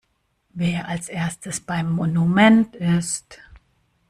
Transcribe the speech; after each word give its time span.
Wer 0.55 0.87
als 0.87 1.09
erstes 1.09 1.59
beim 1.59 1.91
Monument 1.91 2.75
ist! 2.75 3.37